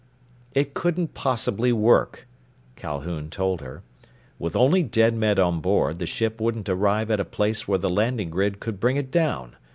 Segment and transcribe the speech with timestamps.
[0.53, 2.27] "It couldn't possibly work,"
[2.75, 3.83] Calhoun told her.
[4.39, 7.87] "With only dead men on board, the ship wouldn't arrive at a place where the
[7.87, 9.57] landing grid could bring it down.